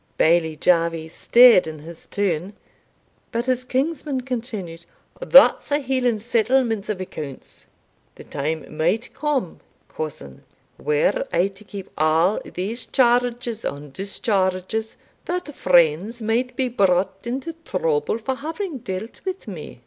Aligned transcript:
Bailie 0.17 0.55
Jarvie 0.55 1.07
stared 1.09 1.67
in 1.67 1.77
his 1.77 2.07
turn, 2.07 2.53
but 3.31 3.45
his 3.45 3.63
kinsman 3.63 4.21
continued, 4.21 4.85
"That's 5.21 5.69
a 5.71 5.77
Hieland 5.79 6.23
settlement 6.23 6.89
of 6.89 6.99
accounts. 6.99 7.67
The 8.15 8.23
time 8.23 8.75
might 8.79 9.13
come, 9.13 9.59
cousin, 9.87 10.43
were 10.79 11.23
I 11.31 11.49
to 11.49 11.63
keep 11.63 11.87
a' 11.99 12.39
these 12.51 12.87
charges 12.87 13.63
and 13.63 13.93
discharges, 13.93 14.97
that 15.25 15.53
friends 15.55 16.19
might 16.19 16.55
be 16.55 16.67
brought 16.67 17.27
into 17.27 17.53
trouble 17.63 18.17
for 18.17 18.33
having 18.33 18.79
dealt 18.79 19.21
with 19.23 19.47
me." 19.47 19.79